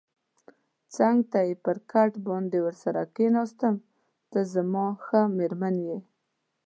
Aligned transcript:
څنګ 0.95 1.17
ته 1.31 1.39
یې 1.47 1.53
پر 1.65 1.77
کټ 1.91 2.11
باندې 2.27 2.57
ورسره 2.65 3.01
کېناستم، 3.15 3.75
ته 4.31 4.39
زما 4.53 4.85
ښه 5.05 5.21
مېرمن 5.37 5.75
یې. 5.87 5.97